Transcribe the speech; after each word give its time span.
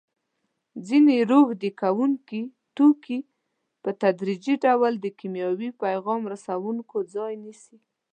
ځینې 0.87 1.15
روږدې 1.31 1.71
کوونکي 1.81 2.41
توکي 2.75 3.19
په 3.83 3.89
تدریجي 4.01 4.55
ډول 4.65 4.93
د 4.99 5.05
کیمیاوي 5.19 5.69
پیغام 5.83 6.21
رسوونکو 6.33 6.97
ځای 7.15 7.33
نیسي. 7.43 7.77